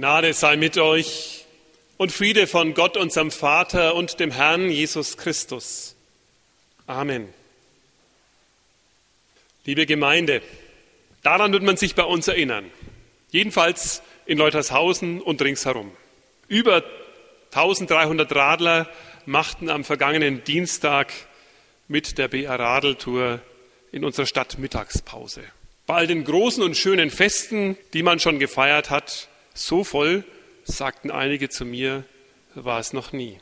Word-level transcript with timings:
Gnade 0.00 0.32
sei 0.32 0.56
mit 0.56 0.78
euch 0.78 1.44
und 1.98 2.10
Friede 2.10 2.46
von 2.46 2.72
Gott, 2.72 2.96
unserem 2.96 3.30
Vater 3.30 3.94
und 3.94 4.18
dem 4.18 4.30
Herrn 4.30 4.70
Jesus 4.70 5.18
Christus. 5.18 5.94
Amen. 6.86 7.28
Liebe 9.66 9.84
Gemeinde, 9.84 10.40
daran 11.22 11.52
wird 11.52 11.64
man 11.64 11.76
sich 11.76 11.96
bei 11.96 12.04
uns 12.04 12.28
erinnern. 12.28 12.70
Jedenfalls 13.30 14.00
in 14.24 14.38
Leutershausen 14.38 15.20
und 15.20 15.42
ringsherum. 15.42 15.92
Über 16.48 16.82
1300 17.52 18.34
Radler 18.34 18.88
machten 19.26 19.68
am 19.68 19.84
vergangenen 19.84 20.42
Dienstag 20.44 21.12
mit 21.88 22.16
der 22.16 22.28
BR 22.28 22.58
Radeltour 22.58 23.42
in 23.92 24.06
unserer 24.06 24.24
Stadt 24.24 24.58
Mittagspause. 24.58 25.42
Bei 25.84 25.96
all 25.96 26.06
den 26.06 26.24
großen 26.24 26.62
und 26.62 26.74
schönen 26.74 27.10
Festen, 27.10 27.76
die 27.92 28.02
man 28.02 28.18
schon 28.18 28.38
gefeiert 28.38 28.88
hat, 28.88 29.28
so 29.54 29.84
voll, 29.84 30.24
sagten 30.64 31.10
einige 31.10 31.48
zu 31.48 31.64
mir, 31.64 32.04
war 32.54 32.80
es 32.80 32.92
noch 32.92 33.12
nie. 33.12 33.38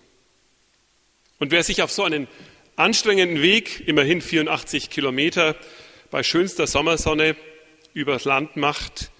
Und 1.38 1.50
wer 1.50 1.62
sich 1.62 1.82
auf 1.82 1.92
so 1.92 2.04
einen 2.04 2.28
anstrengenden 2.76 3.42
Weg, 3.42 3.86
immerhin 3.86 4.20
84 4.20 4.90
Kilometer, 4.90 5.56
bei 6.10 6.22
schönster 6.22 6.66
Sommersonne 6.66 7.36
übers 7.94 8.24
Land 8.24 8.56
macht, 8.56 9.10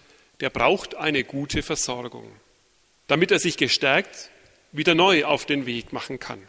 der 0.40 0.50
braucht 0.50 0.94
eine 0.94 1.24
gute 1.24 1.62
Versorgung, 1.62 2.30
damit 3.06 3.30
er 3.30 3.38
sich 3.38 3.56
gestärkt 3.56 4.30
wieder 4.72 4.94
neu 4.94 5.24
auf 5.24 5.46
den 5.46 5.66
Weg 5.66 5.92
machen 5.92 6.18
kann. 6.18 6.40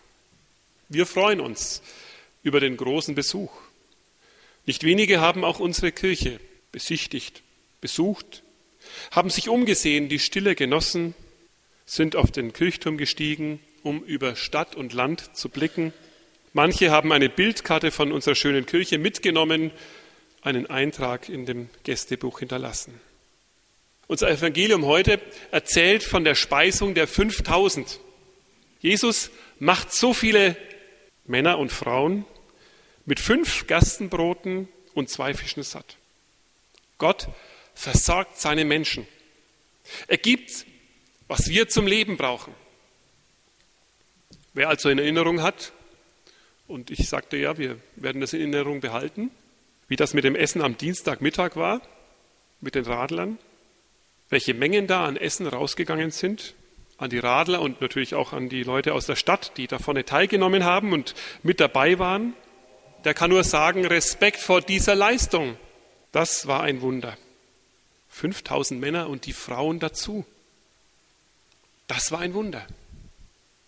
Wir 0.90 1.06
freuen 1.06 1.40
uns 1.40 1.81
über 2.44 2.59
den 2.59 2.78
großen 2.78 3.16
Besuch. 3.16 3.52
Nicht 4.66 4.84
wenige 4.84 5.22
haben 5.22 5.44
auch 5.44 5.59
unsere 5.59 5.92
Kirche 5.92 6.40
besichtigt, 6.72 7.42
besucht, 7.81 8.44
haben 9.12 9.30
sich 9.30 9.50
umgesehen, 9.50 10.10
die 10.10 10.20
Stille 10.20 10.56
genossen, 10.56 11.14
sind 11.86 12.16
auf 12.16 12.32
den 12.32 12.54
Kirchturm 12.54 12.98
gestiegen, 12.98 13.60
um 13.84 14.04
über 14.04 14.36
Stadt 14.36 14.76
und 14.76 14.94
Land 14.94 15.36
zu 15.36 15.50
blicken. 15.50 15.94
Manche 16.54 16.92
haben 16.92 17.12
eine 17.12 17.30
Bildkarte 17.30 17.92
von 17.92 18.12
unserer 18.12 18.36
schönen 18.36 18.66
Kirche 18.66 18.98
mitgenommen, 18.98 19.72
einen 20.42 20.68
Eintrag 20.68 21.30
in 21.30 21.46
dem 21.46 21.70
Gästebuch 21.84 22.40
hinterlassen. 22.40 23.00
Unser 24.08 24.30
Evangelium 24.30 24.86
heute 24.86 25.22
erzählt 25.52 26.03
von 26.03 26.24
der 26.24 26.36
Speisung 26.36 26.96
der 26.96 27.08
5000. 27.08 28.00
Jesus 28.80 29.30
macht 29.59 29.94
so 29.94 30.14
viele 30.14 30.56
Männer 31.26 31.59
und 31.59 31.72
Frauen 31.72 32.26
mit 33.06 33.20
fünf 33.20 33.68
Gerstenbroten 33.68 34.68
und 34.94 35.09
zwei 35.09 35.34
Fischen 35.34 35.64
satt. 35.64 35.98
Gott 36.98 37.28
versorgt 37.80 38.38
seine 38.38 38.66
Menschen. 38.66 39.08
Er 40.08 40.17
gibt, 40.17 40.66
was 41.30 41.47
wir 41.47 41.69
zum 41.69 41.88
Leben 41.88 42.17
brauchen. 42.17 42.53
Wer 44.53 44.67
also 44.67 44.89
in 44.89 44.99
Erinnerung 44.99 45.41
hat, 45.41 45.72
und 46.67 46.91
ich 46.91 47.07
sagte 47.07 47.38
ja, 47.38 47.57
wir 47.57 47.80
werden 47.95 48.19
das 48.19 48.33
in 48.33 48.41
Erinnerung 48.41 48.81
behalten, 48.81 49.31
wie 49.88 49.95
das 49.95 50.13
mit 50.13 50.25
dem 50.25 50.35
Essen 50.35 50.61
am 50.61 50.77
Dienstagmittag 50.77 51.55
war, 51.55 51.81
mit 52.59 52.75
den 52.75 52.83
Radlern, 52.83 53.38
welche 54.27 54.53
Mengen 54.53 54.85
da 54.85 55.05
an 55.05 55.16
Essen 55.16 55.47
rausgegangen 55.47 56.11
sind, 56.11 56.55
an 56.97 57.09
die 57.09 57.19
Radler 57.19 57.61
und 57.61 57.80
natürlich 57.80 58.13
auch 58.13 58.33
an 58.33 58.50
die 58.50 58.63
Leute 58.63 58.94
aus 58.94 59.05
der 59.05 59.16
Stadt, 59.16 59.53
die 59.55 59.67
davon 59.67 59.95
teilgenommen 60.05 60.66
haben 60.66 60.91
und 60.91 61.16
mit 61.44 61.61
dabei 61.61 61.97
waren, 61.97 62.33
der 63.05 63.13
kann 63.13 63.30
nur 63.30 63.45
sagen, 63.45 63.85
Respekt 63.85 64.41
vor 64.41 64.59
dieser 64.59 64.95
Leistung. 64.95 65.57
Das 66.11 66.45
war 66.45 66.61
ein 66.61 66.81
Wunder. 66.81 67.17
5000 68.10 68.80
Männer 68.80 69.10
und 69.10 69.26
die 69.26 69.34
Frauen 69.34 69.80
dazu. 69.80 70.26
Das 71.88 72.12
war 72.12 72.20
ein 72.20 72.34
Wunder. 72.34 72.66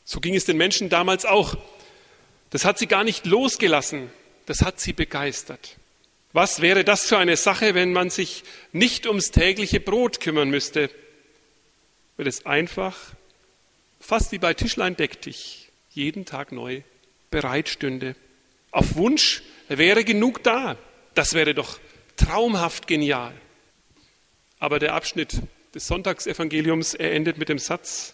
So 0.03 0.20
ging 0.20 0.36
es 0.36 0.45
den 0.45 0.58
Menschen 0.58 0.89
damals 0.89 1.25
auch. 1.25 1.56
Das 2.50 2.66
hat 2.66 2.78
sie 2.78 2.88
gar 2.88 3.03
nicht 3.03 3.25
losgelassen. 3.25 4.12
Das 4.45 4.62
hat 4.62 4.80
sie 4.80 4.94
begeistert. 4.94 5.78
Was 6.34 6.62
wäre 6.62 6.84
das 6.84 7.07
für 7.07 7.18
eine 7.18 7.38
Sache, 7.38 7.75
wenn 7.75 7.94
man 7.94 8.09
sich 8.09 8.44
nicht 8.72 9.06
ums 9.06 9.31
tägliche 9.31 9.80
Brot 9.80 10.19
kümmern 10.19 10.50
müsste? 10.50 10.90
Wenn 12.18 12.28
es 12.28 12.46
einfach, 12.46 12.97
fast 14.00 14.31
wie 14.31 14.38
bei 14.38 14.53
Tischlein 14.53 14.96
deck 14.96 15.22
dich, 15.22 15.69
jeden 15.90 16.25
Tag 16.25 16.51
neu 16.51 16.81
bereitstünde. 17.31 18.16
Auf 18.72 18.96
Wunsch 18.96 19.41
wäre 19.68 20.03
genug 20.03 20.44
da. 20.44 20.78
Das 21.13 21.34
wäre 21.34 21.53
doch 21.53 21.80
traumhaft 22.16 22.88
genial. 22.88 23.34
Aber 24.61 24.77
der 24.77 24.94
Abschnitt 24.94 25.41
des 25.73 25.88
Sonntagsevangeliums, 25.88 26.94
er 26.94 27.13
endet 27.13 27.39
mit 27.39 27.49
dem 27.49 27.57
Satz, 27.57 28.13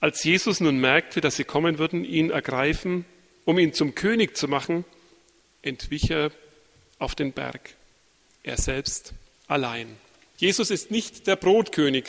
als 0.00 0.24
Jesus 0.24 0.60
nun 0.60 0.78
merkte, 0.78 1.20
dass 1.20 1.36
sie 1.36 1.44
kommen 1.44 1.76
würden, 1.76 2.06
ihn 2.06 2.30
ergreifen, 2.30 3.04
um 3.44 3.58
ihn 3.58 3.74
zum 3.74 3.94
König 3.94 4.34
zu 4.34 4.48
machen, 4.48 4.86
entwich 5.60 6.10
er 6.10 6.32
auf 6.98 7.14
den 7.14 7.32
Berg. 7.32 7.74
Er 8.42 8.56
selbst 8.56 9.12
allein. 9.46 9.98
Jesus 10.38 10.70
ist 10.70 10.90
nicht 10.90 11.26
der 11.26 11.36
Brotkönig 11.36 12.06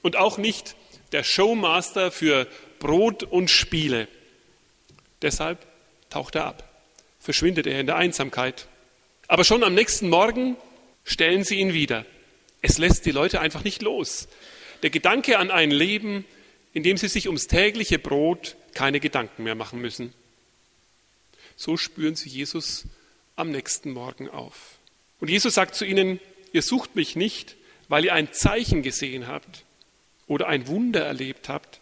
und 0.00 0.16
auch 0.16 0.38
nicht 0.38 0.74
der 1.12 1.22
Showmaster 1.22 2.10
für 2.10 2.48
Brot 2.78 3.24
und 3.24 3.50
Spiele. 3.50 4.08
Deshalb 5.20 5.66
taucht 6.08 6.34
er 6.34 6.46
ab, 6.46 6.82
verschwindet 7.20 7.66
er 7.66 7.78
in 7.78 7.86
der 7.86 7.96
Einsamkeit. 7.96 8.68
Aber 9.28 9.44
schon 9.44 9.62
am 9.62 9.74
nächsten 9.74 10.08
Morgen 10.08 10.56
stellen 11.04 11.44
sie 11.44 11.56
ihn 11.56 11.74
wieder. 11.74 12.06
Es 12.62 12.78
lässt 12.78 13.06
die 13.06 13.12
Leute 13.12 13.40
einfach 13.40 13.64
nicht 13.64 13.82
los. 13.82 14.28
Der 14.82 14.90
Gedanke 14.90 15.38
an 15.38 15.50
ein 15.50 15.70
Leben, 15.70 16.24
in 16.72 16.82
dem 16.82 16.96
sie 16.96 17.08
sich 17.08 17.26
ums 17.26 17.46
tägliche 17.46 17.98
Brot 17.98 18.56
keine 18.74 19.00
Gedanken 19.00 19.44
mehr 19.44 19.54
machen 19.54 19.80
müssen. 19.80 20.12
So 21.56 21.76
spüren 21.76 22.16
sie 22.16 22.28
Jesus 22.28 22.84
am 23.34 23.50
nächsten 23.50 23.92
Morgen 23.92 24.28
auf. 24.28 24.78
Und 25.20 25.28
Jesus 25.28 25.54
sagt 25.54 25.74
zu 25.74 25.86
ihnen, 25.86 26.20
ihr 26.52 26.62
sucht 26.62 26.94
mich 26.94 27.16
nicht, 27.16 27.56
weil 27.88 28.04
ihr 28.04 28.14
ein 28.14 28.32
Zeichen 28.32 28.82
gesehen 28.82 29.26
habt 29.26 29.64
oder 30.26 30.48
ein 30.48 30.66
Wunder 30.66 31.04
erlebt 31.04 31.48
habt, 31.48 31.80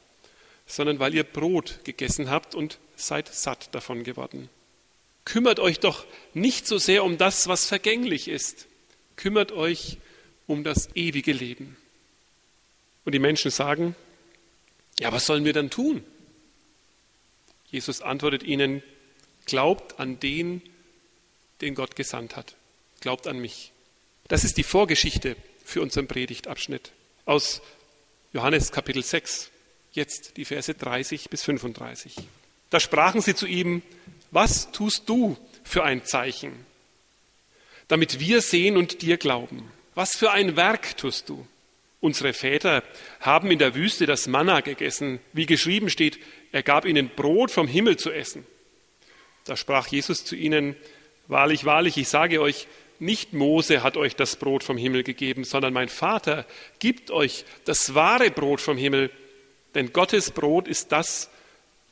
sondern 0.67 0.99
weil 0.99 1.15
ihr 1.15 1.25
Brot 1.25 1.81
gegessen 1.85 2.31
habt 2.31 2.55
und 2.55 2.79
seid 2.97 3.33
satt 3.35 3.75
davon 3.75 4.05
geworden. 4.05 4.49
Kümmert 5.25 5.59
euch 5.59 5.81
doch 5.81 6.05
nicht 6.35 6.67
so 6.67 6.79
sehr 6.79 7.03
um 7.05 7.19
das, 7.19 7.49
was 7.49 7.67
vergänglich 7.67 8.29
ist. 8.29 8.67
Kümmert 9.17 9.53
euch 9.53 9.99
um 10.47 10.65
das 10.65 10.89
ewige 10.95 11.33
Leben. 11.33 11.77
Und 13.05 13.13
die 13.13 13.19
Menschen 13.19 13.51
sagen, 13.51 13.95
ja, 14.99 15.13
was 15.13 15.27
sollen 15.27 15.45
wir 15.45 15.53
dann 15.53 15.71
tun? 15.71 16.05
Jesus 17.71 18.01
antwortet 18.01 18.43
ihnen, 18.43 18.83
glaubt 19.47 19.99
an 19.99 20.21
den, 20.21 20.63
den 21.61 21.75
Gott 21.75 21.97
gesandt 21.97 22.37
hat. 22.37 22.55
Glaubt 23.01 23.27
an 23.27 23.39
mich. 23.39 23.73
Das 24.29 24.45
ist 24.45 24.57
die 24.57 24.63
Vorgeschichte 24.63 25.37
für 25.65 25.83
unseren 25.83 26.07
Predigtabschnitt 26.07 26.93
aus 27.27 27.63
Johannes 28.33 28.73
Kapitel 28.73 29.03
6, 29.03 29.51
jetzt 29.93 30.37
die 30.37 30.45
Verse 30.45 30.73
30 30.73 31.31
bis 31.31 31.43
35. 31.43 32.17
Da 32.71 32.81
sprachen 32.81 33.21
sie 33.21 33.35
zu 33.35 33.47
ihm, 33.47 33.83
was 34.31 34.73
tust 34.73 35.09
du 35.09 35.37
für 35.63 35.85
ein 35.85 36.05
Zeichen, 36.05 36.53
damit 37.89 38.21
wir 38.21 38.41
sehen 38.41 38.77
und 38.77 39.03
dir 39.03 39.17
glauben? 39.17 39.71
Was 39.95 40.17
für 40.17 40.31
ein 40.31 40.57
Werk 40.57 40.97
tust 40.97 41.29
du? 41.29 41.47
Unsere 42.01 42.33
Väter 42.33 42.83
haben 43.21 43.51
in 43.51 43.59
der 43.59 43.75
Wüste 43.75 44.07
das 44.07 44.27
Manna 44.27 44.61
gegessen, 44.61 45.21
wie 45.33 45.47
geschrieben 45.47 45.89
steht, 45.89 46.19
er 46.53 46.63
gab 46.63 46.85
ihnen 46.85 47.09
Brot 47.09 47.51
vom 47.51 47.67
Himmel 47.67 47.97
zu 47.97 48.11
essen. 48.11 48.47
Da 49.45 49.57
sprach 49.57 49.87
Jesus 49.89 50.25
zu 50.25 50.37
ihnen, 50.37 50.77
wahrlich, 51.29 51.65
wahrlich, 51.65 51.97
ich 51.97 52.09
sage 52.09 52.41
euch, 52.41 52.67
nicht 52.99 53.33
Mose 53.33 53.83
hat 53.83 53.97
euch 53.97 54.17
das 54.17 54.37
Brot 54.37 54.65
vom 54.65 54.77
Himmel 54.77 55.03
gegeben, 55.03 55.45
sondern 55.45 55.73
mein 55.73 55.89
Vater 55.89 56.47
gibt 56.79 57.11
euch 57.11 57.45
das 57.65 57.95
wahre 57.95 58.31
Brot 58.31 58.61
vom 58.61 58.77
Himmel, 58.77 59.11
denn 59.75 59.93
Gottes 59.93 60.31
Brot 60.31 60.69
ist 60.69 60.93
das, 60.93 61.31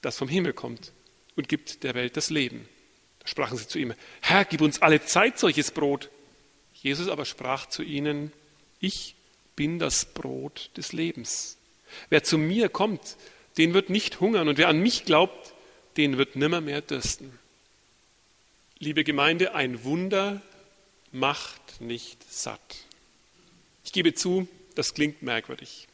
das 0.00 0.17
vom 0.17 0.29
Himmel 0.29 0.53
kommt 0.53 0.93
und 1.37 1.49
gibt 1.49 1.82
der 1.82 1.94
Welt 1.94 2.17
das 2.17 2.31
Leben. 2.31 2.69
Da 3.21 3.29
sprachen 3.29 3.56
sie 3.56 3.67
zu 3.67 3.79
ihm, 3.79 3.94
Herr, 4.21 4.44
gib 4.44 4.61
uns 4.61 4.82
alle 4.82 5.05
Zeit 5.05 5.38
solches 5.38 5.71
Brot. 5.71 6.11
Jesus 6.82 7.08
aber 7.08 7.25
sprach 7.25 7.67
zu 7.67 7.82
ihnen, 7.82 8.32
ich 8.81 9.14
bin 9.55 9.79
das 9.79 10.05
Brot 10.05 10.70
des 10.76 10.93
Lebens. 10.93 11.56
Wer 12.11 12.25
zu 12.25 12.38
mir 12.38 12.69
kommt, 12.69 13.17
den 13.58 13.75
wird 13.75 13.90
nicht 13.90 14.20
hungern 14.20 14.49
und 14.49 14.58
wer 14.58 14.69
an 14.69 14.81
mich 14.81 15.05
glaubt, 15.05 15.52
den 15.96 16.19
wird 16.19 16.37
nimmer 16.37 16.61
mehr 16.61 16.81
dürsten. 16.81 17.38
Liebe 18.79 19.05
Gemeinde, 19.05 19.55
ein 19.55 19.84
Wunder 19.84 20.43
macht 21.12 21.81
nicht 21.81 22.19
satt. 22.32 22.79
Ich 23.85 23.93
gebe 23.93 24.14
zu, 24.14 24.49
das 24.75 24.94
klingt 24.94 25.23
merkwürdig. 25.23 25.87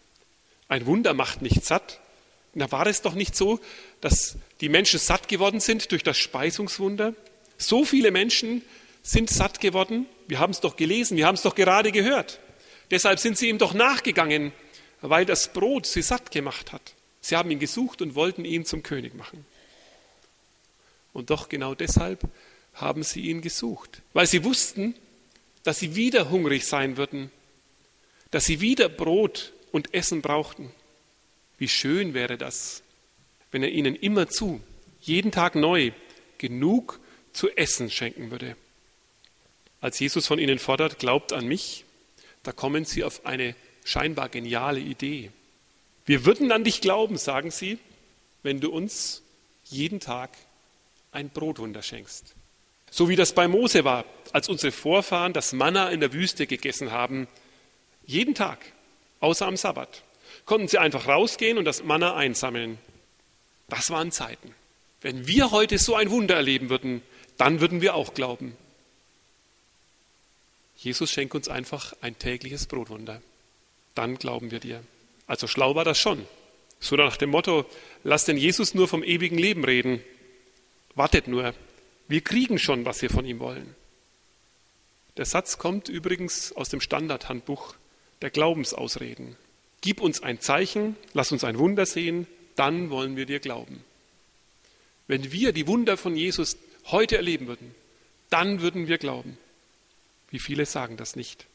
Ein 0.69 0.87
Wunder 0.87 1.15
macht 1.15 1.43
nicht 1.43 1.65
satt. 1.65 2.01
Na, 2.55 2.71
war 2.73 2.87
es 2.87 3.03
doch 3.03 3.15
nicht 3.15 3.37
so, 3.37 3.61
dass 4.01 4.37
die 4.61 4.69
Menschen 4.69 4.99
satt 4.99 5.29
geworden 5.29 5.61
sind 5.61 5.91
durch 5.93 6.03
das 6.03 6.17
Speisungswunder? 6.17 7.15
So 7.59 7.85
viele 7.85 8.11
Menschen 8.11 8.63
sind 9.03 9.29
satt 9.29 9.61
geworden. 9.61 10.07
Wir 10.29 10.39
haben 10.39 10.53
es 10.53 10.61
doch 10.61 10.77
gelesen, 10.77 11.17
wir 11.17 11.27
haben 11.27 11.35
es 11.35 11.43
doch 11.43 11.55
gerade 11.55 11.91
gehört. 11.91 12.39
Deshalb 12.91 13.19
sind 13.19 13.37
sie 13.37 13.49
ihm 13.49 13.59
doch 13.59 13.75
nachgegangen, 13.75 14.53
weil 15.01 15.25
das 15.25 15.53
Brot 15.53 15.87
sie 15.87 16.03
satt 16.03 16.31
gemacht 16.31 16.73
hat. 16.73 16.95
Sie 17.21 17.37
haben 17.37 17.51
ihn 17.51 17.59
gesucht 17.59 18.01
und 18.03 18.15
wollten 18.15 18.45
ihn 18.45 18.65
zum 18.65 18.83
König 18.83 19.15
machen. 19.15 19.45
Und 21.13 21.31
doch 21.31 21.49
genau 21.49 21.75
deshalb 21.75 22.21
haben 22.75 23.03
sie 23.03 23.23
ihn 23.23 23.41
gesucht, 23.41 24.03
weil 24.13 24.27
sie 24.27 24.45
wussten, 24.45 24.95
dass 25.65 25.81
sie 25.81 25.97
wieder 25.97 26.31
hungrig 26.31 26.67
sein 26.67 26.97
würden, 26.97 27.31
dass 28.31 28.45
sie 28.45 28.61
wieder 28.61 28.89
Brot 28.89 29.53
und 29.73 29.95
Essen 29.95 30.23
brauchten. 30.23 30.71
Wie 31.57 31.69
schön 31.69 32.15
wäre 32.15 32.39
das, 32.39 32.83
wenn 33.51 33.63
er 33.63 33.71
ihnen 33.71 33.97
immerzu, 33.97 34.61
jeden 35.01 35.33
Tag 35.33 35.55
neu, 35.55 35.91
genug 36.37 37.01
zu 37.33 37.51
essen 37.57 37.91
schenken 37.91 38.31
würde. 38.31 38.57
Als 39.81 39.99
Jesus 39.99 40.27
von 40.27 40.39
ihnen 40.39 40.59
fordert, 40.59 40.99
glaubt 40.99 41.33
an 41.33 41.47
mich, 41.47 41.85
da 42.43 42.53
kommen 42.53 42.85
sie 42.85 43.05
auf 43.05 43.27
eine 43.27 43.55
scheinbar 43.85 44.29
geniale 44.29 44.81
Idee. 44.81 45.31
Wir 46.05 46.25
würden 46.25 46.51
an 46.53 46.65
dich 46.65 46.81
glauben, 46.81 47.17
sagen 47.17 47.51
sie, 47.51 47.79
wenn 48.43 48.61
du 48.61 48.71
uns 48.71 49.23
jeden 49.65 50.01
Tag 50.01 50.31
ein 51.13 51.31
Brotwunder 51.31 51.83
schenkst. 51.83 52.35
So 52.91 53.09
wie 53.09 53.17
das 53.17 53.35
bei 53.35 53.49
Mose 53.49 53.85
war, 53.85 54.05
als 54.33 54.49
unsere 54.49 54.73
Vorfahren 54.73 55.33
das 55.33 55.53
Manna 55.53 55.91
in 55.91 56.01
der 56.01 56.13
Wüste 56.13 56.47
gegessen 56.47 56.91
haben, 56.91 57.29
jeden 58.07 58.35
Tag, 58.35 58.59
außer 59.21 59.47
am 59.47 59.57
Sabbat, 59.57 60.03
konnten 60.47 60.69
sie 60.69 60.79
einfach 60.79 61.07
rausgehen 61.07 61.59
und 61.59 61.67
das 61.67 61.83
Manna 61.83 62.17
einsammeln. 62.17 62.79
Das 63.69 63.91
waren 63.91 64.11
Zeiten. 64.11 64.55
Wenn 65.03 65.27
wir 65.27 65.51
heute 65.51 65.79
so 65.79 65.95
ein 65.95 66.11
Wunder 66.11 66.37
erleben 66.37 66.71
würden, 66.71 67.03
dann 67.37 67.61
würden 67.61 67.83
wir 67.83 67.95
auch 67.95 68.15
glauben. 68.15 68.57
Jesus 70.79 71.11
schenkt 71.11 71.35
uns 71.35 71.49
einfach 71.49 71.93
ein 72.01 72.19
tägliches 72.19 72.67
Brotwunder. 72.67 73.21
Dann 73.97 74.17
glauben 74.17 74.53
wir 74.53 74.61
dir. 74.61 74.81
Also 75.27 75.49
schlau 75.49 75.75
war 75.75 75.85
das 75.85 75.99
schon. 75.99 76.25
So 76.79 76.95
nach 76.95 77.17
dem 77.17 77.31
Motto, 77.31 77.67
lass 78.05 78.25
den 78.25 78.37
Jesus 78.37 78.75
nur 78.75 78.87
vom 78.87 79.03
ewigen 79.03 79.37
Leben 79.37 79.65
reden. 79.65 80.01
Wartet 80.95 81.27
nur, 81.27 81.53
wir 82.07 82.21
kriegen 82.21 82.61
schon, 82.61 82.85
was 82.85 83.03
wir 83.03 83.11
von 83.11 83.27
ihm 83.27 83.41
wollen. 83.41 83.75
Der 85.17 85.25
Satz 85.25 85.59
kommt 85.59 85.89
übrigens 85.89 86.53
aus 86.53 86.69
dem 86.69 86.81
Standardhandbuch 86.81 87.75
der 88.23 88.31
Glaubensausreden. 88.31 89.37
Gib 89.81 90.01
uns 90.01 90.23
ein 90.23 90.41
Zeichen, 90.41 90.97
lass 91.13 91.33
uns 91.33 91.43
ein 91.43 91.59
Wunder 91.59 91.87
sehen, 91.87 92.29
dann 92.55 92.91
wollen 92.91 93.17
wir 93.17 93.27
dir 93.27 93.41
glauben. 93.41 93.83
Wenn 95.09 95.33
wir 95.33 95.53
die 95.53 95.67
Wunder 95.67 95.97
von 95.97 96.17
Jesus 96.17 96.57
heute 96.87 97.17
erleben 97.17 97.49
würden, 97.49 97.75
dann 98.31 98.61
würden 98.61 98.87
wir 98.87 98.99
glauben. 98.99 99.39
Wie 100.31 100.39
viele 100.39 100.67
sagen 100.67 100.97
das 100.97 101.17
nicht? 101.17 101.47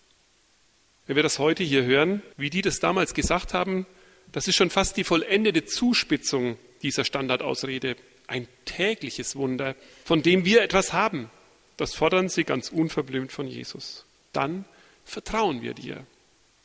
Wenn 1.05 1.15
wir 1.15 1.23
das 1.23 1.39
heute 1.39 1.63
hier 1.63 1.83
hören, 1.83 2.21
wie 2.37 2.49
die 2.49 2.61
das 2.61 2.79
damals 2.79 3.13
gesagt 3.13 3.53
haben, 3.53 3.85
das 4.31 4.47
ist 4.47 4.55
schon 4.55 4.69
fast 4.69 4.97
die 4.97 5.03
vollendete 5.03 5.65
Zuspitzung 5.65 6.57
dieser 6.81 7.05
Standardausrede. 7.05 7.95
Ein 8.27 8.47
tägliches 8.65 9.35
Wunder, 9.35 9.75
von 10.05 10.23
dem 10.23 10.45
wir 10.45 10.61
etwas 10.61 10.93
haben. 10.93 11.29
Das 11.77 11.93
fordern 11.93 12.29
sie 12.29 12.43
ganz 12.45 12.69
unverblümt 12.69 13.31
von 13.31 13.47
Jesus. 13.47 14.05
Dann 14.31 14.65
vertrauen 15.05 15.61
wir 15.61 15.73
dir. 15.73 16.05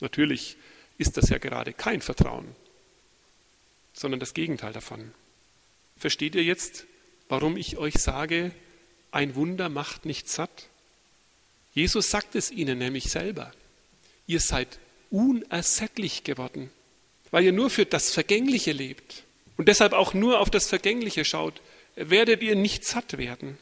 Natürlich 0.00 0.56
ist 0.98 1.16
das 1.16 1.28
ja 1.28 1.38
gerade 1.38 1.72
kein 1.72 2.00
Vertrauen, 2.00 2.54
sondern 3.92 4.20
das 4.20 4.34
Gegenteil 4.34 4.72
davon. 4.72 5.12
Versteht 5.96 6.34
ihr 6.34 6.44
jetzt, 6.44 6.86
warum 7.28 7.56
ich 7.56 7.76
euch 7.76 7.94
sage, 7.94 8.52
ein 9.10 9.34
Wunder 9.34 9.68
macht 9.68 10.04
nicht 10.04 10.28
satt? 10.28 10.68
Jesus 11.74 12.10
sagt 12.10 12.34
es 12.34 12.50
ihnen 12.50 12.78
nämlich 12.78 13.10
selber. 13.10 13.52
Ihr 14.26 14.40
seid 14.40 14.78
unersättlich 15.10 16.24
geworden, 16.24 16.70
weil 17.30 17.44
ihr 17.44 17.52
nur 17.52 17.70
für 17.70 17.86
das 17.86 18.12
Vergängliche 18.12 18.72
lebt 18.72 19.24
und 19.56 19.68
deshalb 19.68 19.92
auch 19.92 20.14
nur 20.14 20.40
auf 20.40 20.50
das 20.50 20.68
Vergängliche 20.68 21.24
schaut, 21.24 21.60
werdet 21.96 22.42
ihr 22.42 22.54
nicht 22.54 22.84
satt 22.84 23.18
werden. 23.18 23.58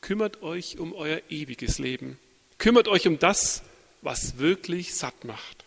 Kümmert 0.00 0.42
euch 0.42 0.78
um 0.78 0.92
euer 0.92 1.20
ewiges 1.28 1.78
Leben. 1.78 2.18
Kümmert 2.58 2.88
euch 2.88 3.06
um 3.06 3.18
das, 3.18 3.62
was 4.02 4.38
wirklich 4.38 4.94
satt 4.94 5.24
macht. 5.24 5.64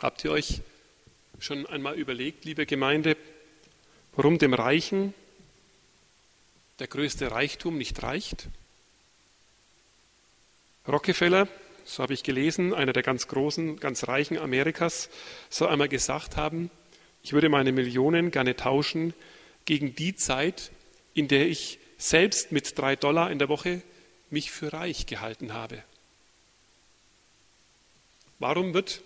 Habt 0.00 0.24
ihr 0.24 0.32
euch 0.32 0.60
schon 1.38 1.66
einmal 1.66 1.94
überlegt, 1.94 2.44
liebe 2.44 2.66
Gemeinde, 2.66 3.16
warum 4.16 4.38
dem 4.38 4.52
Reichen 4.52 5.14
der 6.78 6.88
größte 6.88 7.30
Reichtum 7.30 7.78
nicht 7.78 8.02
reicht? 8.02 8.48
Rockefeller, 10.86 11.48
so 11.84 12.02
habe 12.02 12.14
ich 12.14 12.22
gelesen, 12.22 12.74
einer 12.74 12.92
der 12.92 13.02
ganz 13.02 13.28
großen, 13.28 13.80
ganz 13.80 14.06
reichen 14.06 14.38
Amerikas, 14.38 15.08
soll 15.50 15.68
einmal 15.68 15.88
gesagt 15.88 16.36
haben, 16.36 16.70
ich 17.22 17.32
würde 17.32 17.48
meine 17.48 17.72
Millionen 17.72 18.30
gerne 18.30 18.54
tauschen 18.54 19.14
gegen 19.64 19.94
die 19.94 20.14
Zeit, 20.14 20.70
in 21.14 21.28
der 21.28 21.48
ich 21.48 21.78
selbst 21.96 22.52
mit 22.52 22.78
drei 22.78 22.96
Dollar 22.96 23.30
in 23.30 23.38
der 23.38 23.48
Woche 23.48 23.82
mich 24.28 24.50
für 24.50 24.72
reich 24.72 25.06
gehalten 25.06 25.54
habe. 25.54 25.82
Warum 28.38 28.74
wird 28.74 29.00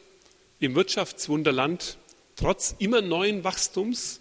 im 0.58 0.74
Wirtschaftswunderland 0.74 1.96
trotz 2.34 2.74
immer 2.78 3.02
neuen 3.02 3.44
Wachstums 3.44 4.20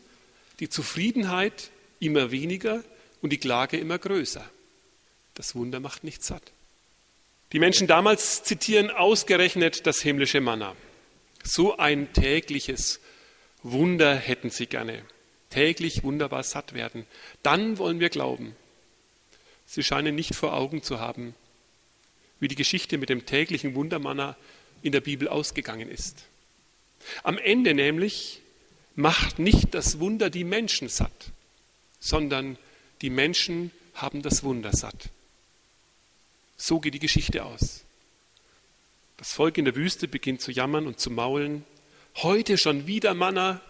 die 0.59 0.69
Zufriedenheit 0.69 1.71
immer 2.00 2.31
weniger 2.31 2.83
und 3.21 3.31
die 3.31 3.38
Klage 3.38 3.77
immer 3.77 3.98
größer. 3.98 4.48
Das 5.33 5.56
Wunder 5.56 5.80
macht 5.80 6.04
nicht 6.04 6.24
satt. 6.24 6.51
Die 7.54 7.60
Menschen 7.60 7.88
damals 7.88 8.44
zitieren 8.44 8.92
ausgerechnet 8.92 9.88
das 9.88 10.02
himmlische 10.02 10.42
Manna. 10.42 10.76
So 11.44 11.78
ein 11.78 12.12
tägliches 12.12 13.00
Wunder 13.64 14.16
hätten 14.16 14.50
sie 14.50 14.68
gerne. 14.68 15.04
Täglich 15.50 16.04
wunderbar 16.04 16.44
satt 16.44 16.74
werden. 16.74 17.06
Dann 17.44 17.78
wollen 17.78 18.02
wir 18.02 18.10
glauben. 18.10 18.56
Sie 19.66 19.84
scheinen 19.84 20.16
nicht 20.16 20.36
vor 20.36 20.54
Augen 20.54 20.84
zu 20.84 21.00
haben, 21.00 21.36
wie 22.40 22.50
die 22.50 22.56
Geschichte 22.56 22.98
mit 22.98 23.10
dem 23.10 23.26
täglichen 23.26 23.76
Wundermanna 23.76 24.36
in 24.82 24.92
der 24.92 25.02
Bibel 25.02 25.28
ausgegangen 25.28 25.90
ist. 25.90 26.26
Am 27.24 27.38
Ende 27.38 27.74
nämlich 27.74 28.42
macht 28.96 29.40
nicht 29.40 29.74
das 29.74 30.00
Wunder 30.00 30.30
die 30.30 30.44
Menschen 30.44 30.90
satt, 30.90 31.32
sondern 32.00 32.58
die 33.02 33.10
Menschen 33.10 33.72
haben 33.94 34.22
das 34.22 34.44
Wunder 34.44 34.74
satt. 34.74 35.10
So 36.57 36.80
geht 36.80 36.95
die 36.95 37.00
Geschichte 37.00 37.45
aus. 37.45 37.86
Das 39.18 39.33
Volk 39.33 39.57
in 39.57 39.65
der 39.65 39.75
Wüste 39.75 40.07
beginnt 40.07 40.42
zu 40.42 40.51
jammern 40.51 40.88
und 40.88 41.00
zu 41.00 41.09
maulen. 41.09 41.65
Heute 42.18 42.57
schon 42.57 42.88
wieder 42.88 43.13
Manna. 43.13 43.62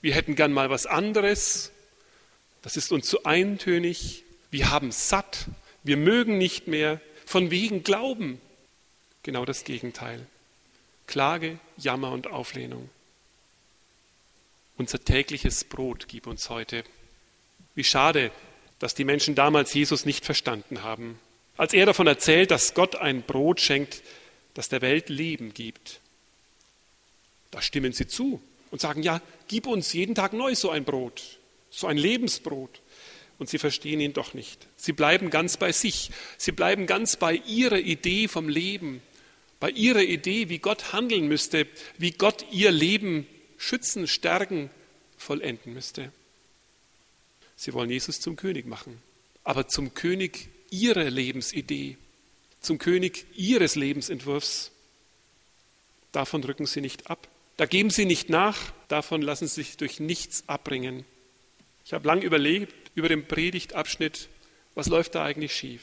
Wir 0.00 0.14
hätten 0.14 0.34
gern 0.34 0.52
mal 0.52 0.70
was 0.70 0.86
anderes. 0.86 1.70
Das 2.62 2.76
ist 2.76 2.92
uns 2.92 3.06
zu 3.06 3.24
eintönig. 3.24 4.24
Wir 4.50 4.70
haben 4.70 4.90
satt. 4.90 5.46
Wir 5.82 5.96
mögen 5.96 6.38
nicht 6.38 6.66
mehr. 6.66 7.00
Von 7.26 7.50
wegen 7.50 7.82
Glauben. 7.82 8.40
Genau 9.22 9.44
das 9.44 9.64
Gegenteil. 9.64 10.26
Klage, 11.06 11.58
Jammer 11.76 12.12
und 12.12 12.26
Auflehnung. 12.26 12.90
Unser 14.76 15.02
tägliches 15.02 15.64
Brot 15.64 16.08
gib 16.08 16.26
uns 16.26 16.50
heute. 16.50 16.84
Wie 17.74 17.84
schade, 17.84 18.30
dass 18.78 18.94
die 18.94 19.04
Menschen 19.04 19.34
damals 19.34 19.72
Jesus 19.72 20.04
nicht 20.04 20.24
verstanden 20.24 20.82
haben. 20.82 21.18
Als 21.56 21.72
er 21.72 21.86
davon 21.86 22.06
erzählt, 22.06 22.50
dass 22.50 22.74
Gott 22.74 22.96
ein 22.96 23.22
Brot 23.22 23.60
schenkt, 23.60 24.02
das 24.54 24.68
der 24.68 24.82
Welt 24.82 25.08
Leben 25.08 25.54
gibt, 25.54 26.00
da 27.50 27.62
stimmen 27.62 27.92
sie 27.92 28.08
zu 28.08 28.42
und 28.70 28.80
sagen, 28.80 29.02
ja, 29.02 29.20
gib 29.46 29.66
uns 29.66 29.92
jeden 29.92 30.14
Tag 30.14 30.32
neu 30.32 30.54
so 30.54 30.70
ein 30.70 30.84
Brot, 30.84 31.38
so 31.70 31.86
ein 31.86 31.96
Lebensbrot. 31.96 32.80
Und 33.38 33.48
sie 33.48 33.58
verstehen 33.58 34.00
ihn 34.00 34.12
doch 34.12 34.32
nicht. 34.32 34.66
Sie 34.76 34.92
bleiben 34.92 35.28
ganz 35.28 35.56
bei 35.56 35.72
sich. 35.72 36.10
Sie 36.38 36.52
bleiben 36.52 36.86
ganz 36.86 37.16
bei 37.16 37.34
ihrer 37.34 37.78
Idee 37.78 38.28
vom 38.28 38.48
Leben, 38.48 39.02
bei 39.58 39.70
ihrer 39.70 40.02
Idee, 40.02 40.48
wie 40.48 40.58
Gott 40.58 40.92
handeln 40.92 41.26
müsste, 41.26 41.66
wie 41.98 42.12
Gott 42.12 42.46
ihr 42.52 42.70
Leben 42.70 43.26
schützen, 43.58 44.06
stärken, 44.06 44.70
vollenden 45.16 45.74
müsste. 45.74 46.12
Sie 47.56 47.72
wollen 47.72 47.90
Jesus 47.90 48.20
zum 48.20 48.36
König 48.36 48.66
machen, 48.66 49.00
aber 49.42 49.68
zum 49.68 49.94
König 49.94 50.48
ihrer 50.74 51.10
Lebensidee, 51.10 51.96
zum 52.60 52.78
König 52.78 53.26
ihres 53.34 53.76
Lebensentwurfs. 53.76 54.70
Davon 56.12 56.42
rücken 56.44 56.66
sie 56.66 56.80
nicht 56.80 57.10
ab. 57.10 57.28
Da 57.56 57.66
geben 57.66 57.90
sie 57.90 58.04
nicht 58.04 58.30
nach, 58.30 58.72
davon 58.88 59.22
lassen 59.22 59.46
sie 59.46 59.62
sich 59.62 59.76
durch 59.76 60.00
nichts 60.00 60.44
abbringen. 60.48 61.04
Ich 61.84 61.92
habe 61.92 62.06
lang 62.06 62.22
überlegt 62.22 62.90
über 62.94 63.08
den 63.08 63.26
Predigtabschnitt, 63.26 64.28
was 64.74 64.88
läuft 64.88 65.14
da 65.14 65.24
eigentlich 65.24 65.54
schief? 65.54 65.82